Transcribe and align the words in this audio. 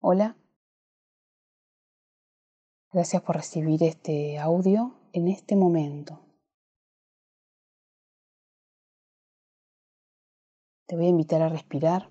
Hola. 0.00 0.36
Gracias 2.92 3.20
por 3.22 3.34
recibir 3.36 3.82
este 3.82 4.38
audio 4.38 4.94
en 5.12 5.26
este 5.26 5.56
momento. 5.56 6.20
Te 10.86 10.94
voy 10.96 11.06
a 11.06 11.08
invitar 11.08 11.42
a 11.42 11.48
respirar, 11.48 12.10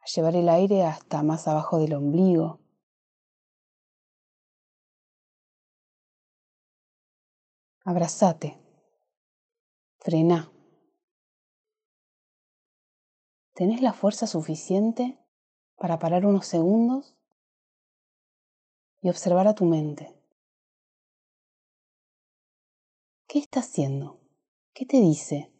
a 0.00 0.06
llevar 0.14 0.36
el 0.36 0.48
aire 0.50 0.84
hasta 0.84 1.22
más 1.22 1.48
abajo 1.48 1.78
del 1.78 1.94
ombligo. 1.94 2.60
Abrazate, 7.84 8.58
frena. 9.98 10.52
¿Tenés 13.60 13.82
la 13.82 13.92
fuerza 13.92 14.26
suficiente 14.26 15.18
para 15.76 15.98
parar 15.98 16.24
unos 16.24 16.46
segundos 16.46 17.14
y 19.02 19.10
observar 19.10 19.46
a 19.48 19.54
tu 19.54 19.66
mente? 19.66 20.18
¿Qué 23.28 23.38
está 23.38 23.60
haciendo? 23.60 24.18
¿Qué 24.72 24.86
te 24.86 24.98
dice? 24.98 25.52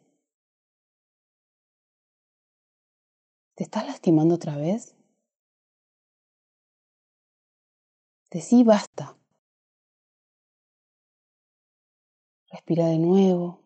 ¿Te 3.53 3.65
estás 3.65 3.85
lastimando 3.85 4.33
otra 4.33 4.57
vez? 4.57 4.95
Decí 8.31 8.63
basta. 8.63 9.15
Respira 12.49 12.87
de 12.87 12.97
nuevo. 12.97 13.61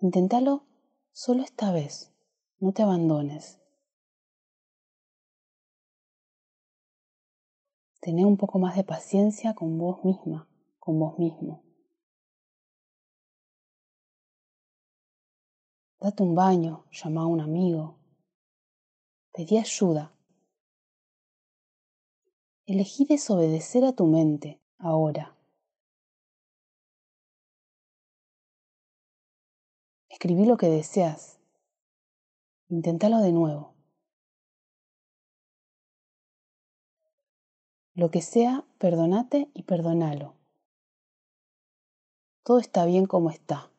Inténtalo 0.00 0.69
Solo 1.22 1.42
esta 1.42 1.70
vez, 1.70 2.10
no 2.60 2.72
te 2.72 2.82
abandones. 2.82 3.60
Tené 8.00 8.24
un 8.24 8.38
poco 8.38 8.58
más 8.58 8.74
de 8.74 8.84
paciencia 8.84 9.54
con 9.54 9.76
vos 9.76 10.02
misma, 10.02 10.48
con 10.78 10.98
vos 10.98 11.18
mismo. 11.18 11.62
Date 16.00 16.22
un 16.22 16.34
baño, 16.34 16.86
llama 16.90 17.24
a 17.24 17.26
un 17.26 17.42
amigo. 17.42 17.98
Pedí 19.34 19.58
ayuda. 19.58 20.14
Elegí 22.64 23.04
desobedecer 23.04 23.84
a 23.84 23.92
tu 23.92 24.06
mente 24.06 24.58
ahora. 24.78 25.36
Escribí 30.10 30.44
lo 30.44 30.56
que 30.56 30.66
deseas. 30.68 31.40
Inténtalo 32.68 33.18
de 33.18 33.32
nuevo. 33.32 33.74
Lo 37.94 38.10
que 38.10 38.20
sea, 38.20 38.64
perdonate 38.78 39.50
y 39.54 39.62
perdonalo. 39.62 40.34
Todo 42.42 42.58
está 42.58 42.84
bien 42.84 43.06
como 43.06 43.30
está. 43.30 43.70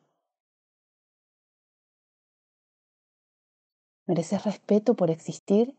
Mereces 4.06 4.44
respeto 4.44 4.94
por 4.94 5.10
existir 5.10 5.76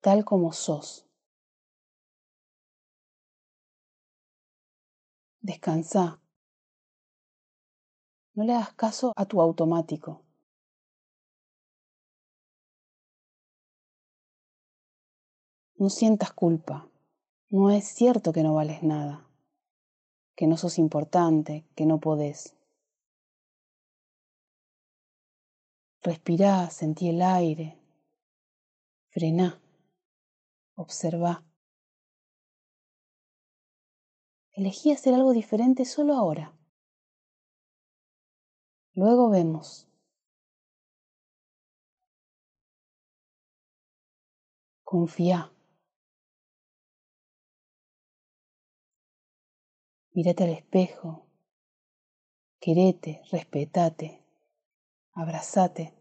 tal 0.00 0.24
como 0.24 0.52
sos. 0.52 1.06
Descansa. 5.40 6.23
No 8.34 8.42
le 8.42 8.52
hagas 8.52 8.74
caso 8.74 9.12
a 9.14 9.26
tu 9.26 9.40
automático. 9.40 10.22
No 15.76 15.88
sientas 15.88 16.32
culpa. 16.32 16.88
No 17.50 17.70
es 17.70 17.84
cierto 17.84 18.32
que 18.32 18.42
no 18.42 18.54
vales 18.54 18.82
nada, 18.82 19.28
que 20.34 20.48
no 20.48 20.56
sos 20.56 20.78
importante, 20.78 21.64
que 21.76 21.86
no 21.86 22.00
podés. 22.00 22.56
Respirá, 26.02 26.68
sentí 26.70 27.10
el 27.10 27.22
aire. 27.22 27.78
Frená. 29.10 29.60
Observá. 30.74 31.44
Elegí 34.52 34.90
hacer 34.90 35.14
algo 35.14 35.32
diferente 35.32 35.84
solo 35.84 36.14
ahora. 36.14 36.52
Luego 38.96 39.28
vemos. 39.28 39.88
Confía. 44.84 45.52
Mírate 50.12 50.44
al 50.44 50.50
espejo. 50.50 51.26
Querete, 52.60 53.20
respetate, 53.32 54.24
abrazate. 55.12 55.92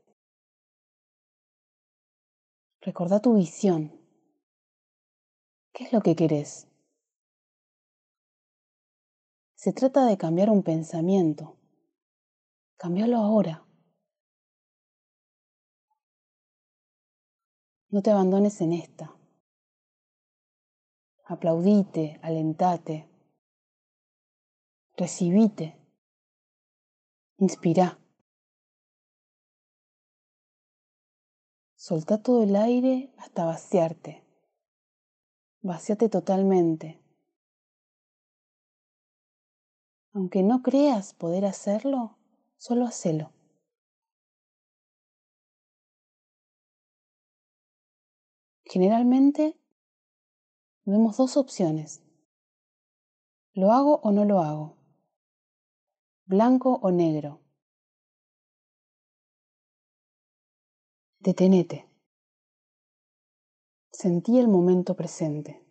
Recordá 2.81 3.19
tu 3.19 3.35
visión. 3.35 3.99
¿Qué 5.73 5.85
es 5.85 5.93
lo 5.93 6.01
que 6.01 6.15
querés? 6.15 6.67
Se 9.55 9.73
trata 9.73 10.05
de 10.05 10.17
cambiar 10.17 10.51
un 10.51 10.61
pensamiento 10.61 11.57
Cambialo 12.83 13.15
ahora. 13.15 13.65
No 17.91 18.01
te 18.01 18.11
abandones 18.11 18.59
en 18.59 18.73
esta. 18.73 19.15
Aplaudite, 21.23 22.19
alentate, 22.21 23.07
recibite, 24.97 25.79
inspira. 27.37 27.97
Soltá 31.77 32.21
todo 32.21 32.43
el 32.43 32.53
aire 32.57 33.13
hasta 33.17 33.45
vaciarte. 33.45 34.25
Vaciate 35.61 36.09
totalmente. 36.09 36.99
Aunque 40.11 40.43
no 40.43 40.61
creas 40.61 41.13
poder 41.13 41.45
hacerlo, 41.45 42.17
Solo 42.65 42.85
hacelo. 42.85 43.29
Generalmente 48.63 49.59
vemos 50.85 51.17
dos 51.17 51.35
opciones. 51.35 52.01
¿Lo 53.51 53.73
hago 53.73 53.99
o 54.01 54.11
no 54.13 54.23
lo 54.23 54.39
hago? 54.39 54.77
Blanco 56.23 56.79
o 56.81 56.89
negro. 56.91 57.41
Detenete. 61.19 61.85
Sentí 63.91 64.39
el 64.39 64.47
momento 64.47 64.95
presente. 64.95 65.61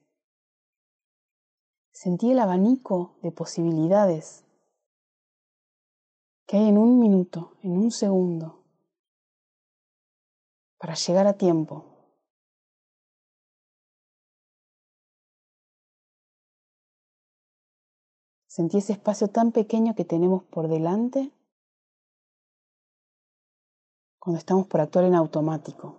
Sentí 1.91 2.33
el 2.33 2.39
abanico 2.39 3.17
de 3.23 3.33
posibilidades 3.33 4.45
que 6.47 6.57
hay 6.57 6.69
en 6.69 6.79
un 6.79 6.99
minuto, 6.99 7.57
en 7.63 7.73
un 7.73 7.91
segundo, 7.91 8.63
para 10.79 10.95
llegar 10.95 11.27
a 11.27 11.35
tiempo. 11.35 11.93
Sentí 18.47 18.79
ese 18.79 18.93
espacio 18.93 19.29
tan 19.29 19.51
pequeño 19.51 19.95
que 19.95 20.05
tenemos 20.05 20.45
por 20.45 20.69
delante 20.69 21.31
cuando 24.19 24.39
estamos 24.39 24.67
por 24.67 24.81
actuar 24.81 25.07
en 25.07 25.15
automático. 25.15 25.97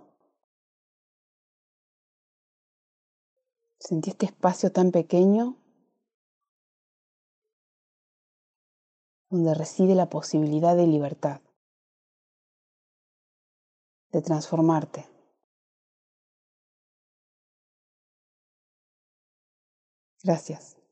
Sentí 3.80 4.12
este 4.12 4.28
espacio 4.28 4.72
tan 4.72 4.92
pequeño 4.92 5.57
donde 9.33 9.56
reside 9.56 9.95
la 9.95 10.12
posibilidad 10.12 10.75
de 10.75 10.85
libertad, 10.85 11.41
de 14.12 14.21
transformarte. 14.21 15.07
Gracias. 20.24 20.82